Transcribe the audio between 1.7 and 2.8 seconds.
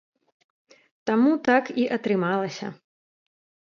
і атрымалася.